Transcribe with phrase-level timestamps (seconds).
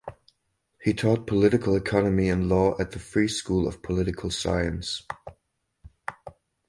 [0.81, 5.03] He taught political economy and law at the Free school of political science.